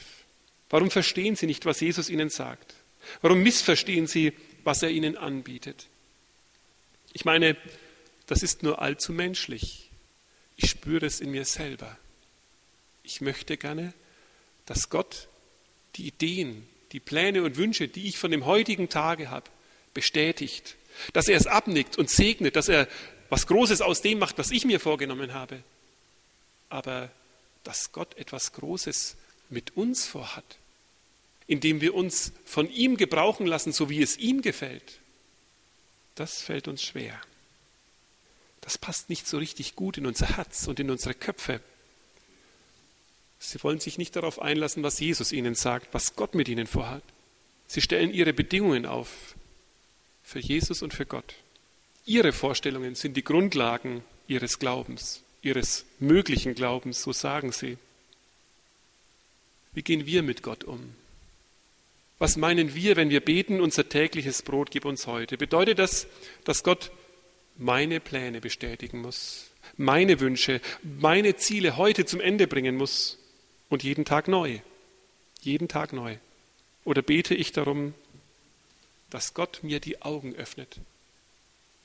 Warum 0.68 0.90
verstehen 0.90 1.36
sie 1.36 1.46
nicht, 1.46 1.64
was 1.64 1.80
Jesus 1.80 2.10
ihnen 2.10 2.28
sagt? 2.28 2.74
Warum 3.20 3.42
missverstehen 3.42 4.06
sie, 4.06 4.32
was 4.64 4.82
er 4.82 4.90
ihnen 4.90 5.16
anbietet? 5.16 5.86
Ich 7.12 7.24
meine, 7.24 7.56
das 8.26 8.42
ist 8.42 8.62
nur 8.62 8.80
allzu 8.80 9.12
menschlich. 9.12 9.90
Ich 10.56 10.70
spüre 10.70 11.06
es 11.06 11.20
in 11.20 11.30
mir 11.30 11.44
selber. 11.44 11.98
Ich 13.02 13.20
möchte 13.20 13.56
gerne, 13.56 13.94
dass 14.66 14.90
Gott 14.90 15.28
die 15.96 16.06
Ideen, 16.06 16.66
die 16.92 17.00
Pläne 17.00 17.42
und 17.42 17.56
Wünsche, 17.56 17.88
die 17.88 18.08
ich 18.08 18.18
von 18.18 18.30
dem 18.30 18.46
heutigen 18.46 18.88
Tage 18.88 19.30
habe, 19.30 19.50
bestätigt, 19.94 20.76
dass 21.12 21.28
er 21.28 21.36
es 21.36 21.46
abnickt 21.46 21.96
und 21.96 22.10
segnet, 22.10 22.56
dass 22.56 22.68
er 22.68 22.88
was 23.28 23.46
Großes 23.46 23.80
aus 23.80 24.02
dem 24.02 24.18
macht, 24.18 24.38
was 24.38 24.50
ich 24.50 24.64
mir 24.64 24.78
vorgenommen 24.78 25.32
habe. 25.32 25.62
Aber 26.68 27.10
dass 27.64 27.92
Gott 27.92 28.16
etwas 28.16 28.52
Großes 28.52 29.16
mit 29.48 29.76
uns 29.76 30.06
vorhat, 30.06 30.58
indem 31.46 31.80
wir 31.80 31.94
uns 31.94 32.32
von 32.44 32.70
ihm 32.70 32.96
gebrauchen 32.96 33.46
lassen, 33.46 33.72
so 33.72 33.88
wie 33.88 34.02
es 34.02 34.16
ihm 34.16 34.42
gefällt, 34.42 35.00
das 36.14 36.42
fällt 36.42 36.68
uns 36.68 36.82
schwer. 36.82 37.20
Das 38.60 38.78
passt 38.78 39.08
nicht 39.08 39.26
so 39.26 39.38
richtig 39.38 39.76
gut 39.76 39.98
in 39.98 40.06
unser 40.06 40.36
Herz 40.36 40.66
und 40.68 40.78
in 40.78 40.90
unsere 40.90 41.14
Köpfe. 41.14 41.60
Sie 43.44 43.60
wollen 43.64 43.80
sich 43.80 43.98
nicht 43.98 44.14
darauf 44.14 44.40
einlassen, 44.40 44.84
was 44.84 45.00
Jesus 45.00 45.32
ihnen 45.32 45.56
sagt, 45.56 45.92
was 45.92 46.14
Gott 46.14 46.36
mit 46.36 46.48
ihnen 46.48 46.68
vorhat. 46.68 47.02
Sie 47.66 47.80
stellen 47.80 48.14
ihre 48.14 48.32
Bedingungen 48.32 48.86
auf 48.86 49.34
für 50.22 50.38
Jesus 50.38 50.80
und 50.80 50.94
für 50.94 51.06
Gott. 51.06 51.34
Ihre 52.06 52.32
Vorstellungen 52.32 52.94
sind 52.94 53.16
die 53.16 53.24
Grundlagen 53.24 54.04
ihres 54.28 54.60
Glaubens, 54.60 55.22
ihres 55.42 55.84
möglichen 55.98 56.54
Glaubens, 56.54 57.02
so 57.02 57.12
sagen 57.12 57.50
sie. 57.50 57.78
Wie 59.72 59.82
gehen 59.82 60.06
wir 60.06 60.22
mit 60.22 60.44
Gott 60.44 60.62
um? 60.62 60.94
Was 62.20 62.36
meinen 62.36 62.76
wir, 62.76 62.94
wenn 62.94 63.10
wir 63.10 63.20
beten, 63.20 63.60
unser 63.60 63.88
tägliches 63.88 64.42
Brot 64.42 64.70
gib 64.70 64.84
uns 64.84 65.08
heute? 65.08 65.36
Bedeutet 65.36 65.80
das, 65.80 66.06
dass 66.44 66.62
Gott 66.62 66.92
meine 67.58 67.98
Pläne 67.98 68.40
bestätigen 68.40 69.00
muss, 69.00 69.50
meine 69.76 70.20
Wünsche, 70.20 70.60
meine 70.84 71.34
Ziele 71.34 71.76
heute 71.76 72.04
zum 72.06 72.20
Ende 72.20 72.46
bringen 72.46 72.76
muss 72.76 73.18
und 73.72 73.82
jeden 73.82 74.04
Tag 74.04 74.28
neu? 74.28 74.60
Jeden 75.40 75.68
Tag 75.68 75.92
neu. 75.92 76.16
Oder 76.84 77.02
bete 77.02 77.34
ich 77.34 77.52
darum, 77.52 77.94
dass 79.10 79.34
Gott 79.34 79.60
mir 79.62 79.80
die 79.80 80.02
Augen 80.02 80.34
öffnet, 80.34 80.80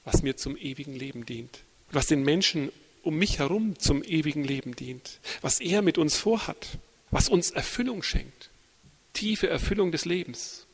was 0.06 0.22
mir 0.22 0.38
zum 0.38 0.56
ewigen 0.58 0.94
Leben 0.94 1.25
dient, 1.25 1.60
was 1.91 2.08
den 2.08 2.24
Menschen 2.24 2.72
um 3.03 3.17
mich 3.17 3.39
herum 3.39 3.79
zum 3.79 4.03
ewigen 4.03 4.44
Leben 4.44 4.75
dient, 4.75 5.20
was 5.41 5.60
er 5.60 5.82
mit 5.82 5.98
uns 5.98 6.17
vorhat, 6.17 6.77
was 7.12 7.29
uns 7.29 7.51
Erfüllung 7.51 8.03
schenkt 8.03 8.50
tiefe 9.17 9.50
Erfüllung 9.50 9.91
des 9.91 10.06
Lebens. 10.06 10.67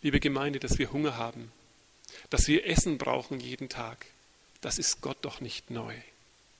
Liebe 0.00 0.18
Gemeinde, 0.18 0.60
dass 0.60 0.78
wir 0.78 0.92
Hunger 0.92 1.18
haben, 1.18 1.52
dass 2.30 2.48
wir 2.48 2.64
Essen 2.64 2.96
brauchen 2.96 3.38
jeden 3.38 3.68
Tag, 3.68 4.06
das 4.62 4.78
ist 4.78 5.02
Gott 5.02 5.18
doch 5.20 5.42
nicht 5.42 5.70
neu. 5.70 5.94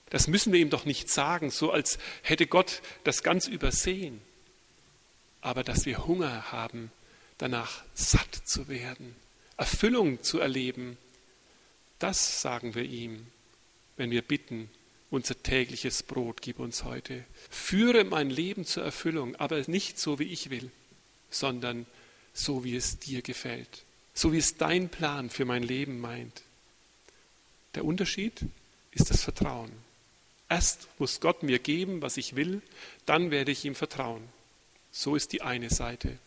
Das 0.09 0.27
müssen 0.27 0.53
wir 0.53 0.59
ihm 0.59 0.69
doch 0.69 0.85
nicht 0.85 1.09
sagen, 1.09 1.51
so 1.51 1.71
als 1.71 1.99
hätte 2.23 2.47
Gott 2.47 2.81
das 3.03 3.23
ganz 3.23 3.47
übersehen. 3.47 4.21
Aber 5.41 5.63
dass 5.63 5.85
wir 5.85 6.05
Hunger 6.05 6.51
haben, 6.51 6.91
danach 7.37 7.83
satt 7.93 8.35
zu 8.43 8.67
werden, 8.67 9.15
Erfüllung 9.57 10.23
zu 10.23 10.39
erleben, 10.39 10.97
das 11.99 12.41
sagen 12.41 12.75
wir 12.75 12.83
ihm, 12.83 13.27
wenn 13.97 14.11
wir 14.11 14.21
bitten, 14.21 14.69
unser 15.11 15.41
tägliches 15.41 16.03
Brot 16.03 16.41
gib 16.41 16.59
uns 16.59 16.83
heute. 16.83 17.25
Führe 17.49 18.03
mein 18.03 18.29
Leben 18.29 18.65
zur 18.65 18.83
Erfüllung, 18.83 19.35
aber 19.35 19.61
nicht 19.67 19.99
so, 19.99 20.19
wie 20.19 20.31
ich 20.31 20.49
will, 20.49 20.71
sondern 21.29 21.85
so, 22.33 22.63
wie 22.63 22.75
es 22.75 22.99
dir 22.99 23.21
gefällt, 23.21 23.83
so 24.13 24.31
wie 24.31 24.37
es 24.37 24.57
dein 24.57 24.89
Plan 24.89 25.29
für 25.29 25.45
mein 25.45 25.63
Leben 25.63 25.99
meint. 25.99 26.43
Der 27.75 27.85
Unterschied 27.85 28.45
ist 28.91 29.09
das 29.09 29.23
Vertrauen. 29.23 29.71
Erst 30.49 30.87
muss 30.97 31.19
Gott 31.19 31.43
mir 31.43 31.59
geben, 31.59 32.01
was 32.01 32.17
ich 32.17 32.35
will, 32.35 32.61
dann 33.05 33.31
werde 33.31 33.51
ich 33.51 33.65
ihm 33.65 33.75
vertrauen. 33.75 34.27
So 34.91 35.15
ist 35.15 35.31
die 35.31 35.41
eine 35.41 35.69
Seite. 35.69 36.17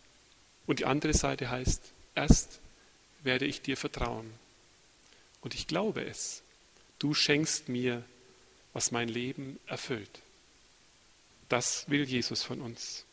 Und 0.66 0.78
die 0.78 0.84
andere 0.84 1.12
Seite 1.12 1.50
heißt, 1.50 1.82
erst 2.14 2.60
werde 3.24 3.46
ich 3.46 3.62
dir 3.62 3.76
vertrauen. 3.76 4.32
Und 5.40 5.54
ich 5.54 5.66
glaube 5.66 6.04
es. 6.04 6.42
Du 7.00 7.14
schenkst 7.14 7.68
mir 7.68 8.04
was 8.72 8.90
mein 8.90 9.08
Leben 9.08 9.58
erfüllt. 9.66 10.22
Das 11.48 11.88
will 11.90 12.04
Jesus 12.04 12.42
von 12.42 12.60
uns. 12.60 13.04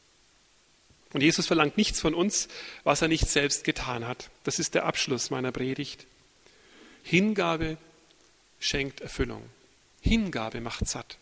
Und 1.11 1.21
Jesus 1.21 1.47
verlangt 1.47 1.75
nichts 1.75 1.99
von 1.99 2.13
uns, 2.13 2.47
was 2.83 3.01
er 3.01 3.07
nicht 3.07 3.27
selbst 3.27 3.63
getan 3.63 4.07
hat. 4.07 4.29
Das 4.43 4.59
ist 4.59 4.75
der 4.75 4.85
Abschluss 4.85 5.31
meiner 5.31 5.51
Predigt. 5.51 6.05
Hingabe 7.03 7.77
schenkt 8.59 9.01
Erfüllung. 9.01 9.43
Hingabe 10.01 10.61
macht 10.61 10.87
satt. 10.87 11.17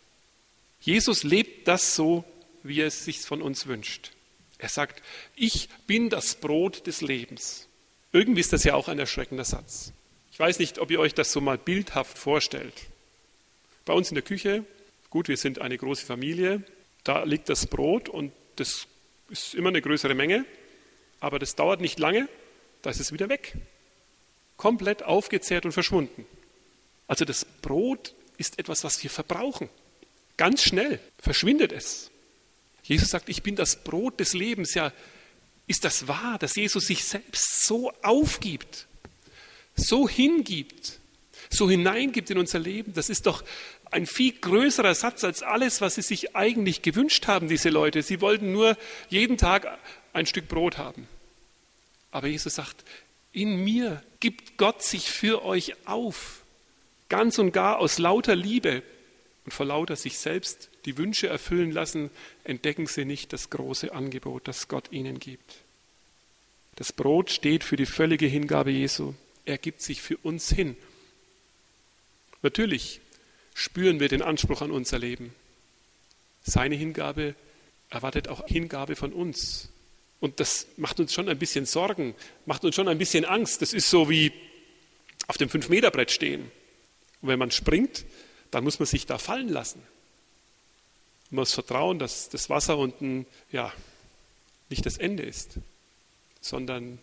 Jesus 0.80 1.24
lebt 1.24 1.68
das 1.68 1.96
so, 1.96 2.24
wie 2.64 2.82
er 2.82 2.88
es 2.88 3.06
sich 3.06 3.22
von 3.22 3.42
uns 3.42 3.68
wünscht. 3.68 4.12
Er 4.58 4.70
sagt, 4.70 5.02
ich 5.36 5.70
bin 5.86 6.10
das 6.10 6.36
Brot 6.36 6.88
des 6.88 7.02
Lebens. 7.02 7.68
Irgendwie 8.12 8.42
ist 8.42 8.54
das 8.54 8.64
ja 8.64 8.74
auch 8.74 8.88
ein 8.88 9.00
erschreckender 9.00 9.46
Satz. 9.46 9.92
Ich 10.32 10.40
weiß 10.40 10.60
nicht, 10.60 10.80
ob 10.80 10.92
ihr 10.92 11.00
euch 11.00 11.14
das 11.14 11.32
so 11.32 11.42
mal 11.42 11.58
bildhaft 11.58 12.18
vorstellt. 12.18 12.74
Bei 13.86 13.94
uns 13.94 14.10
in 14.10 14.16
der 14.16 14.24
Küche, 14.24 14.64
gut, 15.10 15.28
wir 15.28 15.38
sind 15.38 15.60
eine 15.60 15.78
große 15.78 16.06
Familie, 16.06 16.64
da 17.04 17.24
liegt 17.24 17.50
das 17.50 17.68
Brot 17.68 18.10
und 18.10 18.32
das 18.56 18.88
ist 19.30 19.56
immer 19.56 19.70
eine 19.70 19.82
größere 19.82 20.14
Menge, 20.14 20.46
aber 21.20 21.40
das 21.40 21.56
dauert 21.56 21.82
nicht 21.82 22.00
lange, 22.00 22.28
da 22.82 22.90
ist 22.90 23.00
es 23.00 23.12
wieder 23.12 23.30
weg. 23.30 23.54
Komplett 24.58 25.04
aufgezehrt 25.04 25.66
und 25.66 25.72
verschwunden. 25.72 26.26
Also 27.08 27.26
das 27.26 27.46
Brot 27.46 28.14
ist 28.38 28.60
etwas, 28.60 28.84
was 28.84 29.02
wir 29.04 29.10
verbrauchen. 29.10 29.70
Ganz 30.38 30.64
schnell 30.64 31.00
verschwindet 31.20 31.72
es. 31.72 32.12
Jesus 32.84 33.10
sagt, 33.10 33.30
ich 33.30 33.44
bin 33.44 33.56
das 33.56 33.84
Brot 33.84 34.20
des 34.20 34.34
Lebens. 34.34 34.74
Ja, 34.74 34.94
ist 35.66 35.84
das 35.84 36.08
wahr, 36.08 36.38
dass 36.40 36.56
Jesus 36.56 36.88
sich 36.88 37.04
selbst 37.04 37.66
so 37.66 37.92
aufgibt, 38.02 38.88
so 39.76 40.08
hingibt, 40.08 41.00
so 41.50 41.70
hineingibt 41.70 42.30
in 42.30 42.38
unser 42.38 42.60
Leben? 42.60 42.94
Das 42.94 43.10
ist 43.10 43.26
doch 43.26 43.44
ein 43.92 44.06
viel 44.06 44.34
größerer 44.34 44.96
Satz 44.96 45.24
als 45.24 45.44
alles, 45.44 45.82
was 45.82 45.96
sie 45.96 46.02
sich 46.02 46.36
eigentlich 46.36 46.82
gewünscht 46.82 47.28
haben, 47.28 47.48
diese 47.48 47.70
Leute. 47.70 48.02
Sie 48.04 48.22
wollten 48.22 48.52
nur 48.52 48.78
jeden 49.10 49.38
Tag 49.38 49.68
ein 50.14 50.26
Stück 50.26 50.48
Brot 50.48 50.78
haben. 50.78 51.08
Aber 52.12 52.28
Jesus 52.28 52.56
sagt, 52.56 52.84
in 53.34 53.64
mir 53.64 54.02
gibt 54.20 54.58
Gott 54.58 54.84
sich 54.84 55.12
für 55.12 55.44
euch 55.44 55.74
auf, 55.86 56.42
ganz 57.10 57.40
und 57.40 57.52
gar 57.52 57.80
aus 57.80 58.00
lauter 58.00 58.36
Liebe. 58.36 58.84
Und 59.46 59.52
vor 59.52 59.66
lauter 59.66 59.96
sich 59.96 60.18
selbst 60.18 60.70
die 60.86 60.98
Wünsche 60.98 61.28
erfüllen 61.28 61.72
lassen, 61.72 62.10
entdecken 62.44 62.88
sie 62.88 63.06
nicht 63.06 63.32
das 63.34 63.50
große 63.50 63.94
Angebot, 63.94 64.48
das 64.48 64.68
Gott 64.68 64.92
ihnen 64.92 65.20
gibt. 65.20 65.56
Das 66.76 66.94
Brot 66.94 67.32
steht 67.32 67.64
für 67.64 67.76
die 67.76 67.86
völlige 67.86 68.28
Hingabe 68.28 68.72
Jesu. 68.72 69.14
Er 69.46 69.58
gibt 69.58 69.82
sich 69.82 70.02
für 70.02 70.18
uns 70.18 70.50
hin. 70.50 70.76
Natürlich 72.42 73.02
spüren 73.54 74.00
wir 74.00 74.10
den 74.10 74.22
Anspruch 74.22 74.62
an 74.62 74.72
unser 74.72 75.00
Leben. 75.00 75.34
Seine 76.44 76.76
Hingabe 76.76 77.36
erwartet 77.90 78.28
auch 78.28 78.46
Hingabe 78.48 78.96
von 78.96 79.12
uns. 79.14 79.70
Und 80.20 80.40
das 80.40 80.68
macht 80.78 81.00
uns 81.00 81.14
schon 81.14 81.30
ein 81.30 81.40
bisschen 81.40 81.66
Sorgen, 81.66 82.16
macht 82.46 82.64
uns 82.66 82.76
schon 82.76 82.88
ein 82.88 82.98
bisschen 82.98 83.26
Angst. 83.26 83.62
Das 83.62 83.74
ist 83.74 83.90
so 83.90 84.10
wie 84.10 84.32
auf 85.28 85.38
dem 85.38 85.50
Fünf-Meter-Brett 85.50 86.12
stehen. 86.12 86.52
Und 87.22 87.30
wenn 87.30 87.40
man 87.40 87.52
springt, 87.52 88.06
dann 88.52 88.64
muss 88.64 88.80
man 88.80 88.86
sich 88.86 89.06
da 89.06 89.18
fallen 89.18 89.50
lassen. 89.50 89.82
Man 91.30 91.42
muss 91.42 91.54
vertrauen, 91.54 92.00
dass 92.00 92.30
das 92.30 92.50
Wasser 92.50 92.78
unten 92.78 93.26
ja, 93.52 93.74
nicht 94.70 94.86
das 94.86 94.98
Ende 94.98 95.24
ist, 95.24 95.60
sondern 96.42 97.00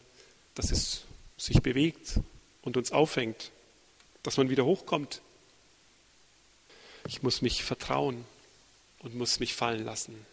dass 0.54 0.71
es 0.71 1.04
sich 1.37 1.61
bewegt 1.62 2.21
und 2.62 2.76
uns 2.76 2.92
auffängt, 2.92 3.50
dass 4.23 4.37
man 4.37 4.49
wieder 4.49 4.64
hochkommt 4.64 5.21
ich 7.06 7.23
muss 7.23 7.42
mich 7.42 7.62
vertrauen 7.62 8.25
und 9.00 9.14
muss 9.14 9.40
mich 9.40 9.54
fallen 9.54 9.85
lassen. 9.85 10.26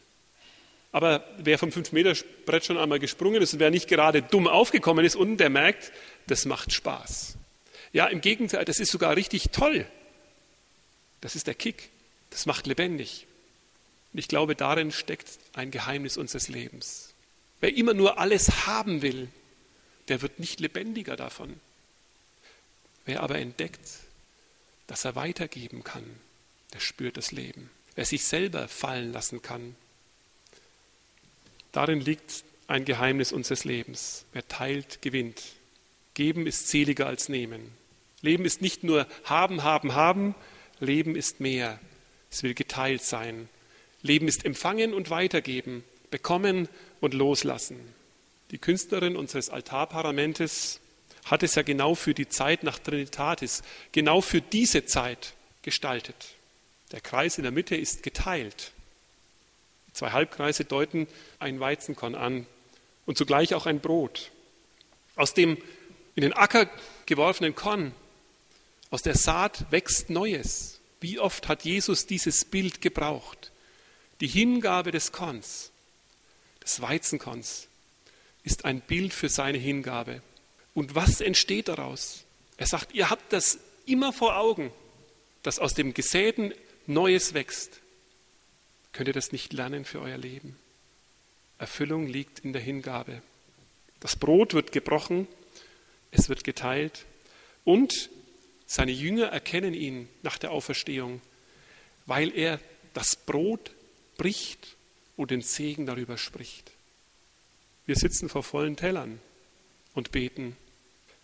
Aber 0.94 1.26
wer 1.38 1.58
vom 1.58 1.70
5-Meter-Brett 1.70 2.66
schon 2.66 2.78
einmal 2.78 3.00
gesprungen 3.00 3.42
ist 3.42 3.54
und 3.54 3.60
wer 3.60 3.72
nicht 3.72 3.88
gerade 3.88 4.22
dumm 4.22 4.48
aufgekommen 4.48 5.06
ist 5.06 5.16
unten, 5.16 5.38
der 5.38 5.50
merkt, 5.50 5.92
das 6.28 6.46
macht 6.46 6.74
Spaß. 6.74 7.38
Ja, 7.94 8.08
im 8.08 8.22
Gegenteil, 8.22 8.66
das 8.66 8.80
ist 8.80 8.92
sogar 8.92 9.16
richtig 9.16 9.50
toll. 9.52 9.86
Das 11.20 11.36
ist 11.36 11.48
der 11.48 11.56
Kick. 11.56 11.90
Das 12.30 12.46
macht 12.46 12.66
lebendig. 12.66 13.28
Und 14.14 14.20
ich 14.20 14.28
glaube, 14.28 14.56
darin 14.56 14.92
steckt 14.92 15.28
ein 15.54 15.72
Geheimnis 15.72 16.18
unseres 16.18 16.48
Lebens. 16.48 17.14
Wer 17.60 17.76
immer 17.76 17.94
nur 17.94 18.18
alles 18.18 18.66
haben 18.66 19.02
will, 19.02 19.30
der 20.08 20.22
wird 20.22 20.40
nicht 20.40 20.60
lebendiger 20.60 21.16
davon. 21.16 21.60
Wer 23.06 23.22
aber 23.22 23.38
entdeckt, 23.38 23.80
dass 24.88 25.06
er 25.06 25.16
weitergeben 25.16 25.84
kann, 25.84 26.04
der 26.74 26.80
spürt 26.80 27.18
das 27.18 27.32
Leben. 27.32 27.70
Wer 27.96 28.06
sich 28.06 28.24
selber 28.24 28.68
fallen 28.68 29.12
lassen 29.12 29.42
kann, 29.42 29.76
darin 31.72 32.02
liegt 32.02 32.44
ein 32.68 32.86
Geheimnis 32.86 33.32
unseres 33.32 33.66
Lebens. 33.66 34.26
Wer 34.34 34.48
teilt, 34.48 35.02
gewinnt. 35.02 35.42
Geben 36.14 36.48
ist 36.48 36.70
seliger 36.70 37.08
als 37.08 37.30
nehmen. 37.30 37.72
Leben 38.22 38.46
ist 38.46 38.62
nicht 38.62 38.84
nur 38.84 39.08
haben, 39.24 39.64
haben, 39.64 39.96
haben. 39.96 40.36
Leben 40.80 41.16
ist 41.16 41.40
mehr. 41.40 41.80
Es 42.30 42.44
will 42.44 42.54
geteilt 42.54 43.04
sein. 43.04 43.50
Leben 44.02 44.28
ist 44.28 44.46
empfangen 44.46 44.94
und 44.94 45.10
weitergeben, 45.10 45.84
bekommen 46.10 46.68
und 47.00 47.14
loslassen. 47.14 47.80
Die 48.52 48.58
Künstlerin 48.58 49.16
unseres 49.16 49.50
Altarparamentes 49.50 50.80
hat 51.26 51.44
es 51.44 51.56
ja 51.56 51.62
genau 51.62 51.96
für 51.96 52.14
die 52.14 52.28
Zeit 52.28 52.64
nach 52.64 52.80
Trinitatis, 52.80 53.64
genau 53.92 54.22
für 54.22 54.42
diese 54.42 54.86
Zeit 54.86 55.34
gestaltet. 55.62 56.36
Der 56.92 57.02
Kreis 57.02 57.38
in 57.38 57.44
der 57.44 57.52
Mitte 57.52 57.76
ist 57.76 58.04
geteilt. 58.04 58.72
Zwei 59.94 60.12
Halbkreise 60.12 60.66
deuten 60.66 61.08
ein 61.40 61.60
Weizenkorn 61.60 62.16
an 62.16 62.46
und 63.06 63.18
zugleich 63.18 63.54
auch 63.54 63.66
ein 63.66 63.80
Brot. 63.80 64.32
Aus 65.16 65.34
dem 65.34 65.58
in 66.16 66.22
den 66.22 66.34
Acker 66.34 66.70
geworfenen 67.06 67.56
Korn, 67.56 67.94
aus 68.92 69.02
der 69.02 69.16
Saat 69.16 69.72
wächst 69.72 70.10
Neues. 70.10 70.80
Wie 71.00 71.18
oft 71.18 71.48
hat 71.48 71.64
Jesus 71.64 72.06
dieses 72.06 72.46
Bild 72.46 72.82
gebraucht? 72.82 73.52
Die 74.20 74.28
Hingabe 74.28 74.92
des 74.92 75.12
Korns, 75.12 75.72
des 76.64 76.82
Weizenkorns, 76.82 77.68
ist 78.44 78.66
ein 78.66 78.82
Bild 78.82 79.14
für 79.14 79.30
seine 79.30 79.58
Hingabe. 79.58 80.22
Und 80.76 80.94
was 80.94 81.22
entsteht 81.22 81.70
daraus? 81.70 82.26
Er 82.58 82.68
sagt, 82.68 82.94
ihr 82.94 83.10
habt 83.10 83.34
das 83.34 83.58
immer 83.86 84.14
vor 84.14 84.38
Augen, 84.38 84.72
dass 85.42 85.58
aus 85.58 85.74
dem 85.74 85.94
Gesäten 85.94 86.54
Neues 86.86 87.34
wächst. 87.34 87.80
Könnt 88.92 89.08
ihr 89.08 89.14
das 89.14 89.32
nicht 89.32 89.54
lernen 89.54 89.86
für 89.86 90.02
euer 90.02 90.18
Leben? 90.18 90.58
Erfüllung 91.58 92.08
liegt 92.08 92.40
in 92.40 92.54
der 92.54 92.62
Hingabe. 92.62 93.22
Das 94.00 94.16
Brot 94.16 94.54
wird 94.54 94.72
gebrochen, 94.72 95.28
es 96.12 96.28
wird 96.28 96.44
geteilt 96.44 97.06
und 97.64 98.10
seine 98.72 98.94
Jünger 98.94 99.26
erkennen 99.26 99.74
ihn 99.74 100.08
nach 100.24 100.38
der 100.38 100.52
Auferstehung, 100.52 101.20
weil 102.06 102.34
er 102.34 102.58
das 102.94 103.18
Brot 103.18 103.72
bricht 104.16 104.78
und 105.18 105.30
den 105.30 105.42
Segen 105.42 105.86
darüber 105.86 106.18
spricht. 106.18 106.72
Wir 107.86 107.98
sitzen 107.98 108.30
vor 108.30 108.44
vollen 108.44 108.78
Tellern 108.78 109.20
und 109.94 110.12
beten. 110.12 110.56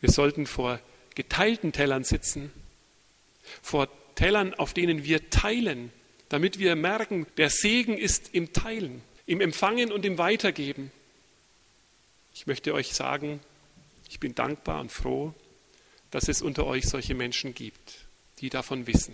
Wir 0.02 0.12
sollten 0.12 0.46
vor 0.46 0.82
geteilten 1.16 1.72
Tellern 1.72 2.04
sitzen, 2.04 2.52
vor 3.62 3.88
Tellern, 4.16 4.54
auf 4.54 4.74
denen 4.74 5.06
wir 5.06 5.30
teilen, 5.30 5.94
damit 6.28 6.60
wir 6.60 6.76
merken, 6.76 7.28
der 7.38 7.50
Segen 7.50 7.98
ist 7.98 8.36
im 8.36 8.52
Teilen, 8.52 9.02
im 9.26 9.40
Empfangen 9.40 9.94
und 9.94 10.04
im 10.04 10.18
Weitergeben. 10.18 10.92
Ich 12.34 12.46
möchte 12.46 12.74
euch 12.74 12.92
sagen, 12.92 13.40
ich 14.10 14.20
bin 14.20 14.36
dankbar 14.36 14.82
und 14.82 14.92
froh, 14.92 15.34
dass 16.18 16.30
es 16.30 16.42
unter 16.42 16.66
euch 16.66 16.88
solche 16.88 17.14
Menschen 17.14 17.54
gibt, 17.54 18.00
die 18.40 18.50
davon 18.50 18.88
wissen, 18.88 19.14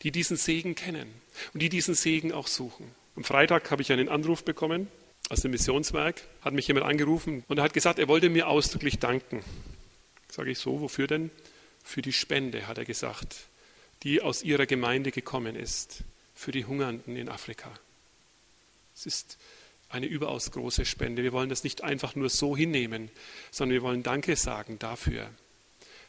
die 0.00 0.12
diesen 0.12 0.38
Segen 0.38 0.74
kennen 0.74 1.12
und 1.52 1.60
die 1.60 1.68
diesen 1.68 1.94
Segen 1.94 2.32
auch 2.32 2.46
suchen. 2.46 2.90
Am 3.16 3.22
Freitag 3.22 3.70
habe 3.70 3.82
ich 3.82 3.92
einen 3.92 4.08
Anruf 4.08 4.46
bekommen 4.46 4.88
aus 5.28 5.42
dem 5.42 5.50
Missionswerk, 5.50 6.22
hat 6.40 6.54
mich 6.54 6.68
jemand 6.68 6.86
angerufen 6.86 7.44
und 7.48 7.58
er 7.58 7.64
hat 7.64 7.74
gesagt, 7.74 7.98
er 7.98 8.08
wollte 8.08 8.30
mir 8.30 8.48
ausdrücklich 8.48 8.98
danken. 8.98 9.44
Sage 10.32 10.52
ich 10.52 10.58
so, 10.58 10.80
wofür 10.80 11.06
denn? 11.06 11.30
Für 11.82 12.00
die 12.00 12.14
Spende, 12.14 12.66
hat 12.66 12.78
er 12.78 12.86
gesagt, 12.86 13.40
die 14.04 14.22
aus 14.22 14.42
ihrer 14.42 14.64
Gemeinde 14.64 15.10
gekommen 15.10 15.54
ist, 15.54 15.98
für 16.34 16.50
die 16.50 16.64
Hungernden 16.64 17.14
in 17.14 17.28
Afrika. 17.28 17.70
Es 18.96 19.04
ist 19.04 19.36
eine 19.90 20.06
überaus 20.06 20.50
große 20.50 20.86
Spende. 20.86 21.22
Wir 21.22 21.34
wollen 21.34 21.50
das 21.50 21.62
nicht 21.62 21.84
einfach 21.84 22.14
nur 22.14 22.30
so 22.30 22.56
hinnehmen, 22.56 23.10
sondern 23.50 23.74
wir 23.74 23.82
wollen 23.82 24.02
Danke 24.02 24.34
sagen 24.36 24.78
dafür, 24.78 25.28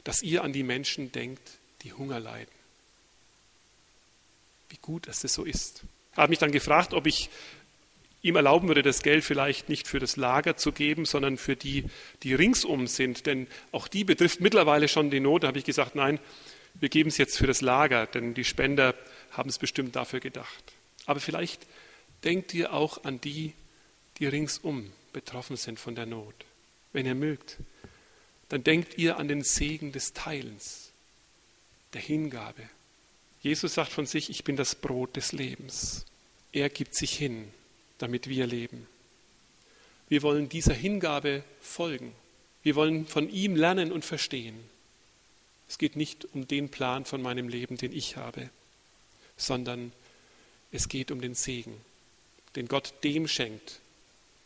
dass 0.05 0.21
ihr 0.21 0.43
an 0.43 0.53
die 0.53 0.63
Menschen 0.63 1.11
denkt, 1.11 1.41
die 1.81 1.91
Hunger 1.91 2.21
leiden. 2.21 2.51
Wie 4.69 4.77
gut, 4.81 5.07
dass 5.07 5.19
das 5.19 5.33
so 5.33 5.43
ist. 5.43 5.83
Er 6.15 6.23
hat 6.23 6.29
mich 6.29 6.39
dann 6.39 6.51
gefragt, 6.51 6.93
ob 6.93 7.05
ich 7.05 7.29
ihm 8.21 8.35
erlauben 8.35 8.67
würde, 8.67 8.81
das 8.81 9.03
Geld 9.03 9.23
vielleicht 9.23 9.69
nicht 9.69 9.87
für 9.87 9.99
das 9.99 10.15
Lager 10.15 10.57
zu 10.57 10.71
geben, 10.71 11.05
sondern 11.05 11.37
für 11.37 11.55
die, 11.55 11.85
die 12.23 12.33
ringsum 12.33 12.87
sind. 12.87 13.25
Denn 13.25 13.47
auch 13.71 13.87
die 13.87 14.03
betrifft 14.03 14.41
mittlerweile 14.41 14.87
schon 14.87 15.11
die 15.11 15.19
Not. 15.19 15.43
Da 15.43 15.49
habe 15.49 15.59
ich 15.59 15.65
gesagt, 15.65 15.95
nein, 15.95 16.19
wir 16.73 16.89
geben 16.89 17.09
es 17.09 17.17
jetzt 17.17 17.37
für 17.37 17.47
das 17.47 17.61
Lager, 17.61 18.05
denn 18.05 18.33
die 18.33 18.43
Spender 18.43 18.95
haben 19.31 19.49
es 19.49 19.59
bestimmt 19.59 19.95
dafür 19.95 20.19
gedacht. 20.19 20.63
Aber 21.05 21.19
vielleicht 21.19 21.67
denkt 22.23 22.53
ihr 22.53 22.73
auch 22.73 23.03
an 23.03 23.21
die, 23.21 23.53
die 24.17 24.27
ringsum 24.27 24.91
betroffen 25.13 25.55
sind 25.55 25.79
von 25.79 25.95
der 25.95 26.05
Not. 26.05 26.33
Wenn 26.93 27.05
ihr 27.05 27.15
mögt, 27.15 27.57
dann 28.49 28.63
denkt 28.63 28.97
ihr 28.97 29.17
an 29.17 29.27
den 29.27 29.43
Segen 29.43 29.91
des 29.91 30.13
Teilens, 30.13 30.91
der 31.93 32.01
Hingabe. 32.01 32.69
Jesus 33.41 33.75
sagt 33.75 33.91
von 33.91 34.05
sich, 34.05 34.29
ich 34.29 34.43
bin 34.43 34.55
das 34.55 34.75
Brot 34.75 35.15
des 35.15 35.31
Lebens. 35.31 36.05
Er 36.51 36.69
gibt 36.69 36.95
sich 36.95 37.15
hin 37.15 37.51
damit 37.97 38.27
wir 38.27 38.47
leben. 38.47 38.87
Wir 40.07 40.21
wollen 40.21 40.49
dieser 40.49 40.73
Hingabe 40.73 41.43
folgen. 41.61 42.13
Wir 42.63 42.75
wollen 42.75 43.07
von 43.07 43.29
ihm 43.29 43.55
lernen 43.55 43.91
und 43.91 44.05
verstehen. 44.05 44.57
Es 45.67 45.77
geht 45.77 45.95
nicht 45.95 46.25
um 46.33 46.47
den 46.47 46.69
Plan 46.69 47.05
von 47.05 47.21
meinem 47.21 47.47
Leben, 47.47 47.77
den 47.77 47.91
ich 47.91 48.17
habe, 48.17 48.49
sondern 49.37 49.91
es 50.71 50.89
geht 50.89 51.11
um 51.11 51.21
den 51.21 51.35
Segen, 51.35 51.75
den 52.55 52.67
Gott 52.67 52.93
dem 53.03 53.27
schenkt, 53.27 53.79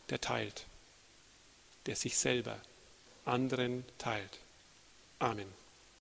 der 0.08 0.20
teilt, 0.20 0.64
der 1.86 1.96
sich 1.96 2.16
selber 2.16 2.58
anderen 3.30 3.84
teilt. 3.98 4.38
Amen. 5.18 5.59